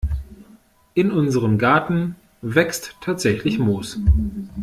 In 0.95 1.11
unserem 1.11 1.59
Garten 1.59 2.15
wächst 2.41 2.95
tatsächlich 3.01 3.59
Moos. 3.59 3.99